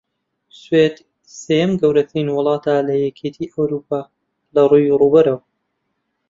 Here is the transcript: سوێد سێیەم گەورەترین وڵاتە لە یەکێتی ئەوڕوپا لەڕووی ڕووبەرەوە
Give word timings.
سوێد 0.61 0.95
سێیەم 1.41 1.71
گەورەترین 1.81 2.27
وڵاتە 2.35 2.75
لە 2.87 2.95
یەکێتی 3.05 3.51
ئەوڕوپا 3.53 4.01
لەڕووی 4.55 4.97
ڕووبەرەوە 4.99 5.41